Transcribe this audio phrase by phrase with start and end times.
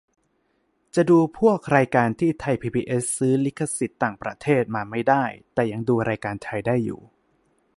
[0.95, 7.01] จะดูพวกรายการที่ไทยพีบีเอสซื้อลิขสิทธิ์ต่างประเทศมาไม่ได้ แต่ยังดูรายการไทยได้อยู่